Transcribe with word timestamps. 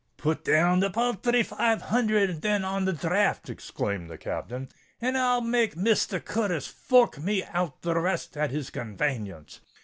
"Put 0.17 0.43
down 0.43 0.79
the 0.79 0.89
palthry 0.89 1.43
five 1.43 1.83
hunthred, 1.83 2.41
then, 2.41 2.65
on 2.65 2.85
the 2.85 2.91
dhraft," 2.91 3.51
exclaimed 3.51 4.09
the 4.09 4.17
Captain; 4.17 4.67
"and 4.99 5.15
I'll 5.15 5.41
make 5.41 5.77
Misther 5.77 6.19
Curtis 6.19 6.65
fork 6.65 7.19
me 7.21 7.43
out 7.43 7.83
the 7.83 7.93
rest 7.99 8.35
at 8.35 8.49
his 8.49 8.71
convaynience." 8.71 9.59